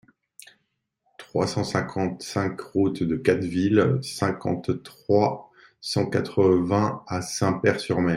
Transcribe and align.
trois 1.19 1.45
cent 1.45 1.63
cinquante-cinq 1.63 2.59
route 2.59 3.03
de 3.03 3.15
Catteville, 3.17 3.99
cinquante, 4.01 4.81
trois 4.83 5.51
cent 5.79 6.07
quatre-vingts 6.07 7.03
à 7.07 7.21
Saint-Pair-sur-Mer 7.21 8.09